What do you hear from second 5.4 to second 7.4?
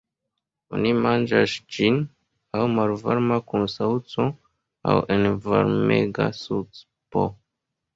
varmega supo.